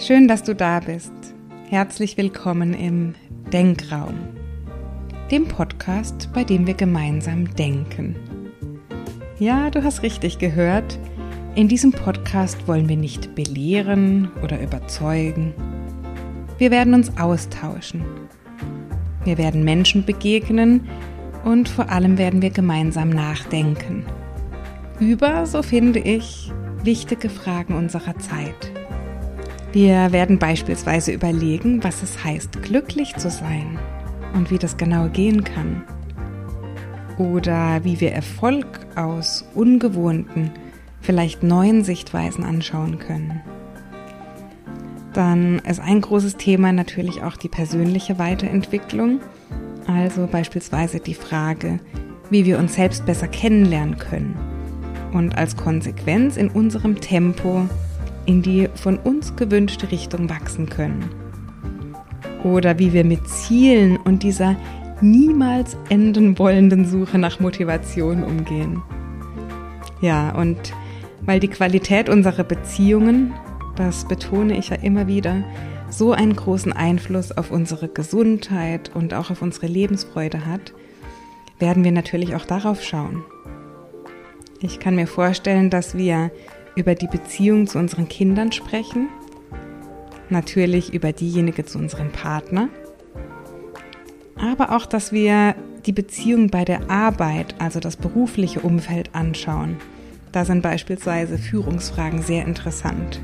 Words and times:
Schön, 0.00 0.28
dass 0.28 0.42
du 0.42 0.54
da 0.54 0.80
bist. 0.80 1.12
Herzlich 1.68 2.16
willkommen 2.16 2.72
im 2.72 3.14
Denkraum, 3.52 4.14
dem 5.30 5.46
Podcast, 5.46 6.30
bei 6.32 6.42
dem 6.42 6.66
wir 6.66 6.72
gemeinsam 6.72 7.54
denken. 7.54 8.16
Ja, 9.38 9.68
du 9.68 9.84
hast 9.84 10.02
richtig 10.02 10.38
gehört. 10.38 10.98
In 11.54 11.68
diesem 11.68 11.92
Podcast 11.92 12.66
wollen 12.66 12.88
wir 12.88 12.96
nicht 12.96 13.34
belehren 13.34 14.30
oder 14.42 14.58
überzeugen. 14.62 15.52
Wir 16.56 16.70
werden 16.70 16.94
uns 16.94 17.18
austauschen. 17.18 18.02
Wir 19.24 19.36
werden 19.36 19.64
Menschen 19.64 20.06
begegnen 20.06 20.88
und 21.44 21.68
vor 21.68 21.90
allem 21.90 22.16
werden 22.16 22.40
wir 22.40 22.50
gemeinsam 22.50 23.10
nachdenken. 23.10 24.06
Über, 24.98 25.44
so 25.44 25.62
finde 25.62 25.98
ich, 25.98 26.50
wichtige 26.84 27.28
Fragen 27.28 27.74
unserer 27.74 28.16
Zeit. 28.16 28.79
Wir 29.72 30.10
werden 30.10 30.38
beispielsweise 30.38 31.12
überlegen, 31.12 31.84
was 31.84 32.02
es 32.02 32.24
heißt, 32.24 32.62
glücklich 32.62 33.14
zu 33.16 33.30
sein 33.30 33.78
und 34.34 34.50
wie 34.50 34.58
das 34.58 34.76
genau 34.76 35.08
gehen 35.08 35.44
kann. 35.44 35.84
Oder 37.18 37.84
wie 37.84 38.00
wir 38.00 38.12
Erfolg 38.12 38.66
aus 38.96 39.44
ungewohnten, 39.54 40.50
vielleicht 41.00 41.44
neuen 41.44 41.84
Sichtweisen 41.84 42.42
anschauen 42.44 42.98
können. 42.98 43.40
Dann 45.12 45.60
ist 45.60 45.80
ein 45.80 46.00
großes 46.00 46.36
Thema 46.36 46.72
natürlich 46.72 47.22
auch 47.22 47.36
die 47.36 47.48
persönliche 47.48 48.18
Weiterentwicklung, 48.18 49.20
also 49.86 50.26
beispielsweise 50.26 50.98
die 50.98 51.14
Frage, 51.14 51.78
wie 52.28 52.44
wir 52.44 52.58
uns 52.58 52.74
selbst 52.74 53.06
besser 53.06 53.28
kennenlernen 53.28 53.98
können 53.98 54.36
und 55.12 55.36
als 55.36 55.56
Konsequenz 55.56 56.36
in 56.36 56.48
unserem 56.48 57.00
Tempo 57.00 57.68
in 58.26 58.42
die 58.42 58.68
von 58.74 58.98
uns 58.98 59.36
gewünschte 59.36 59.90
Richtung 59.90 60.28
wachsen 60.28 60.68
können. 60.68 61.10
Oder 62.44 62.78
wie 62.78 62.92
wir 62.92 63.04
mit 63.04 63.28
Zielen 63.28 63.96
und 63.96 64.22
dieser 64.22 64.56
niemals 65.00 65.76
enden 65.88 66.38
wollenden 66.38 66.86
Suche 66.86 67.18
nach 67.18 67.40
Motivation 67.40 68.22
umgehen. 68.22 68.82
Ja, 70.00 70.30
und 70.34 70.58
weil 71.22 71.40
die 71.40 71.48
Qualität 71.48 72.08
unserer 72.08 72.44
Beziehungen, 72.44 73.34
das 73.76 74.06
betone 74.08 74.56
ich 74.56 74.70
ja 74.70 74.76
immer 74.76 75.06
wieder, 75.06 75.44
so 75.90 76.12
einen 76.12 76.36
großen 76.36 76.72
Einfluss 76.72 77.32
auf 77.32 77.50
unsere 77.50 77.88
Gesundheit 77.88 78.90
und 78.94 79.12
auch 79.12 79.30
auf 79.30 79.42
unsere 79.42 79.66
Lebensfreude 79.66 80.46
hat, 80.46 80.72
werden 81.58 81.84
wir 81.84 81.92
natürlich 81.92 82.34
auch 82.34 82.44
darauf 82.44 82.82
schauen. 82.82 83.24
Ich 84.62 84.78
kann 84.78 84.94
mir 84.94 85.06
vorstellen, 85.06 85.70
dass 85.70 85.96
wir 85.96 86.30
über 86.80 86.94
die 86.94 87.06
Beziehung 87.06 87.66
zu 87.66 87.78
unseren 87.78 88.08
Kindern 88.08 88.52
sprechen, 88.52 89.08
natürlich 90.30 90.92
über 90.92 91.12
diejenige 91.12 91.64
zu 91.64 91.78
unserem 91.78 92.10
Partner, 92.10 92.68
aber 94.36 94.74
auch, 94.74 94.86
dass 94.86 95.12
wir 95.12 95.54
die 95.84 95.92
Beziehung 95.92 96.48
bei 96.48 96.64
der 96.64 96.90
Arbeit, 96.90 97.54
also 97.58 97.80
das 97.80 97.96
berufliche 97.96 98.60
Umfeld 98.60 99.14
anschauen. 99.14 99.76
Da 100.32 100.44
sind 100.44 100.62
beispielsweise 100.62 101.36
Führungsfragen 101.38 102.22
sehr 102.22 102.46
interessant. 102.46 103.20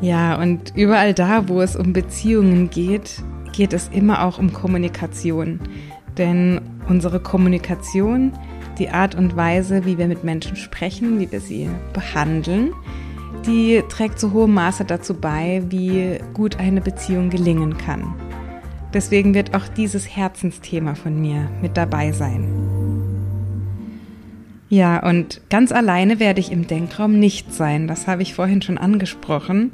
Ja, 0.00 0.40
und 0.40 0.72
überall 0.76 1.14
da, 1.14 1.48
wo 1.48 1.60
es 1.60 1.76
um 1.76 1.92
Beziehungen 1.92 2.70
geht, 2.70 3.22
geht 3.52 3.72
es 3.72 3.88
immer 3.88 4.24
auch 4.24 4.38
um 4.38 4.52
Kommunikation. 4.52 5.60
Denn 6.16 6.60
unsere 6.88 7.20
Kommunikation 7.20 8.32
die 8.78 8.90
Art 8.90 9.14
und 9.14 9.36
Weise, 9.36 9.84
wie 9.84 9.98
wir 9.98 10.08
mit 10.08 10.24
Menschen 10.24 10.56
sprechen, 10.56 11.18
wie 11.18 11.30
wir 11.30 11.40
sie 11.40 11.68
behandeln, 11.92 12.72
die 13.46 13.82
trägt 13.88 14.18
zu 14.18 14.32
hohem 14.32 14.54
Maße 14.54 14.84
dazu 14.84 15.14
bei, 15.14 15.62
wie 15.68 16.18
gut 16.34 16.58
eine 16.58 16.80
Beziehung 16.80 17.30
gelingen 17.30 17.76
kann. 17.78 18.14
Deswegen 18.94 19.34
wird 19.34 19.54
auch 19.54 19.68
dieses 19.68 20.16
Herzensthema 20.16 20.94
von 20.94 21.20
mir 21.20 21.48
mit 21.60 21.76
dabei 21.76 22.12
sein. 22.12 22.48
Ja, 24.70 25.06
und 25.06 25.40
ganz 25.48 25.72
alleine 25.72 26.20
werde 26.20 26.40
ich 26.40 26.52
im 26.52 26.66
Denkraum 26.66 27.18
nicht 27.18 27.54
sein, 27.54 27.88
das 27.88 28.06
habe 28.06 28.22
ich 28.22 28.34
vorhin 28.34 28.60
schon 28.60 28.76
angesprochen, 28.76 29.70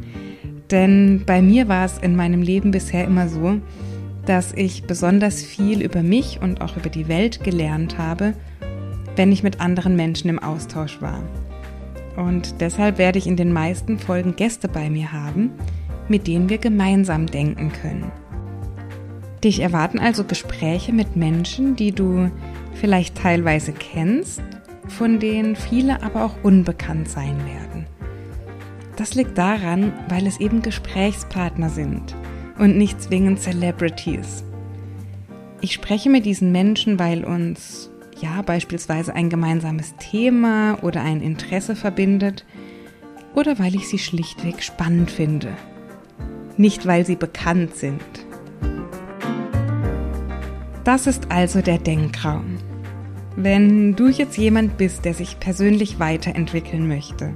denn 0.70 1.24
bei 1.26 1.42
mir 1.42 1.68
war 1.68 1.84
es 1.84 1.98
in 1.98 2.14
meinem 2.14 2.42
Leben 2.42 2.70
bisher 2.70 3.04
immer 3.04 3.28
so, 3.28 3.60
dass 4.24 4.52
ich 4.52 4.84
besonders 4.84 5.42
viel 5.42 5.82
über 5.82 6.02
mich 6.02 6.40
und 6.40 6.60
auch 6.60 6.76
über 6.76 6.88
die 6.88 7.08
Welt 7.08 7.42
gelernt 7.42 7.98
habe, 7.98 8.34
wenn 9.16 9.32
ich 9.32 9.42
mit 9.42 9.60
anderen 9.60 9.96
Menschen 9.96 10.28
im 10.30 10.38
Austausch 10.38 11.00
war. 11.00 11.22
Und 12.16 12.60
deshalb 12.60 12.98
werde 12.98 13.18
ich 13.18 13.26
in 13.26 13.36
den 13.36 13.52
meisten 13.52 13.98
Folgen 13.98 14.36
Gäste 14.36 14.68
bei 14.68 14.90
mir 14.90 15.12
haben, 15.12 15.50
mit 16.08 16.26
denen 16.26 16.48
wir 16.48 16.58
gemeinsam 16.58 17.26
denken 17.26 17.72
können. 17.72 18.12
Dich 19.42 19.60
erwarten 19.60 19.98
also 19.98 20.24
Gespräche 20.24 20.92
mit 20.92 21.16
Menschen, 21.16 21.76
die 21.76 21.92
du 21.92 22.30
vielleicht 22.74 23.16
teilweise 23.16 23.72
kennst, 23.72 24.42
von 24.88 25.18
denen 25.18 25.56
viele 25.56 26.02
aber 26.02 26.24
auch 26.24 26.34
unbekannt 26.42 27.08
sein 27.08 27.36
werden. 27.46 27.86
Das 28.96 29.14
liegt 29.14 29.36
daran, 29.36 29.92
weil 30.08 30.26
es 30.26 30.40
eben 30.40 30.62
Gesprächspartner 30.62 31.68
sind 31.68 32.14
und 32.58 32.76
nicht 32.76 33.02
zwingend 33.02 33.40
Celebrities. 33.40 34.44
Ich 35.60 35.72
spreche 35.72 36.10
mit 36.10 36.26
diesen 36.26 36.52
Menschen, 36.52 36.98
weil 36.98 37.24
uns 37.24 37.90
ja 38.20 38.42
beispielsweise 38.42 39.14
ein 39.14 39.30
gemeinsames 39.30 39.94
Thema 39.96 40.78
oder 40.82 41.02
ein 41.02 41.20
Interesse 41.20 41.76
verbindet 41.76 42.44
oder 43.34 43.58
weil 43.58 43.74
ich 43.74 43.88
sie 43.88 43.98
schlichtweg 43.98 44.62
spannend 44.62 45.10
finde. 45.10 45.48
Nicht 46.56 46.86
weil 46.86 47.04
sie 47.04 47.16
bekannt 47.16 47.74
sind. 47.74 48.02
Das 50.84 51.06
ist 51.06 51.30
also 51.30 51.62
der 51.62 51.78
Denkraum. 51.78 52.58
Wenn 53.36 53.96
du 53.96 54.08
jetzt 54.08 54.36
jemand 54.36 54.76
bist, 54.76 55.04
der 55.04 55.14
sich 55.14 55.40
persönlich 55.40 55.98
weiterentwickeln 55.98 56.86
möchte 56.86 57.34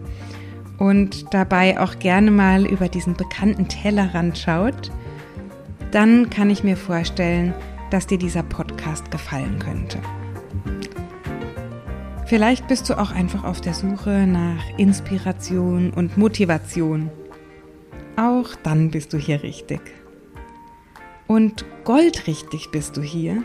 und 0.78 1.34
dabei 1.34 1.80
auch 1.80 1.98
gerne 1.98 2.30
mal 2.30 2.66
über 2.66 2.88
diesen 2.88 3.14
bekannten 3.14 3.66
Tellerrand 3.66 4.38
schaut, 4.38 4.92
dann 5.90 6.30
kann 6.30 6.50
ich 6.50 6.62
mir 6.62 6.76
vorstellen, 6.76 7.54
dass 7.90 8.06
dir 8.06 8.18
dieser 8.18 8.42
Podcast 8.42 9.10
gefallen 9.10 9.58
könnte. 9.58 9.98
Vielleicht 12.28 12.68
bist 12.68 12.90
du 12.90 12.98
auch 12.98 13.10
einfach 13.10 13.44
auf 13.44 13.62
der 13.62 13.72
Suche 13.72 14.26
nach 14.26 14.62
Inspiration 14.76 15.90
und 15.94 16.18
Motivation. 16.18 17.10
Auch 18.16 18.54
dann 18.62 18.90
bist 18.90 19.14
du 19.14 19.16
hier 19.16 19.42
richtig. 19.42 19.80
Und 21.26 21.64
goldrichtig 21.84 22.70
bist 22.70 22.98
du 22.98 23.00
hier, 23.00 23.42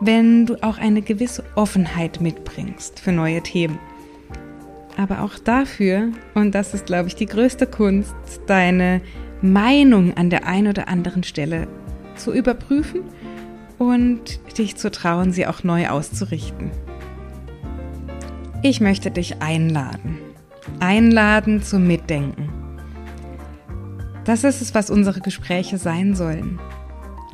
wenn 0.00 0.46
du 0.46 0.54
auch 0.62 0.78
eine 0.78 1.02
gewisse 1.02 1.42
Offenheit 1.56 2.20
mitbringst 2.20 3.00
für 3.00 3.10
neue 3.10 3.42
Themen. 3.42 3.80
Aber 4.96 5.22
auch 5.22 5.36
dafür, 5.40 6.12
und 6.34 6.54
das 6.54 6.74
ist, 6.74 6.86
glaube 6.86 7.08
ich, 7.08 7.16
die 7.16 7.26
größte 7.26 7.66
Kunst, 7.66 8.14
deine 8.46 9.00
Meinung 9.42 10.16
an 10.16 10.30
der 10.30 10.46
einen 10.46 10.68
oder 10.68 10.86
anderen 10.86 11.24
Stelle 11.24 11.66
zu 12.14 12.32
überprüfen 12.32 13.00
und 13.78 14.38
dich 14.58 14.76
zu 14.76 14.92
trauen, 14.92 15.32
sie 15.32 15.48
auch 15.48 15.64
neu 15.64 15.88
auszurichten. 15.88 16.70
Ich 18.66 18.80
möchte 18.80 19.10
dich 19.10 19.42
einladen. 19.42 20.16
Einladen 20.80 21.62
zum 21.62 21.86
Mitdenken. 21.86 22.48
Das 24.24 24.42
ist 24.42 24.62
es, 24.62 24.74
was 24.74 24.88
unsere 24.88 25.20
Gespräche 25.20 25.76
sein 25.76 26.14
sollen. 26.14 26.58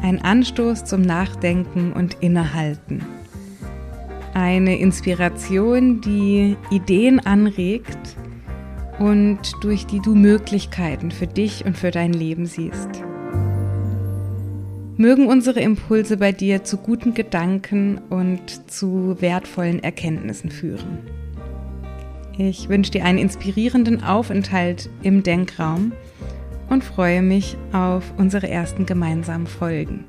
Ein 0.02 0.20
Anstoß 0.20 0.86
zum 0.86 1.02
Nachdenken 1.02 1.92
und 1.92 2.14
Innehalten. 2.14 3.04
Eine 4.34 4.80
Inspiration, 4.80 6.00
die 6.00 6.56
Ideen 6.72 7.20
anregt 7.20 8.16
und 8.98 9.38
durch 9.60 9.86
die 9.86 10.00
du 10.00 10.16
Möglichkeiten 10.16 11.12
für 11.12 11.28
dich 11.28 11.64
und 11.64 11.78
für 11.78 11.92
dein 11.92 12.12
Leben 12.12 12.46
siehst. 12.46 13.04
Mögen 14.96 15.28
unsere 15.28 15.60
Impulse 15.60 16.16
bei 16.16 16.32
dir 16.32 16.64
zu 16.64 16.76
guten 16.76 17.14
Gedanken 17.14 17.98
und 18.10 18.68
zu 18.68 19.16
wertvollen 19.20 19.80
Erkenntnissen 19.80 20.50
führen. 20.50 21.19
Ich 22.42 22.70
wünsche 22.70 22.92
dir 22.92 23.04
einen 23.04 23.18
inspirierenden 23.18 24.02
Aufenthalt 24.02 24.88
im 25.02 25.22
Denkraum 25.22 25.92
und 26.70 26.82
freue 26.82 27.20
mich 27.20 27.58
auf 27.70 28.14
unsere 28.16 28.48
ersten 28.48 28.86
gemeinsamen 28.86 29.46
Folgen. 29.46 30.06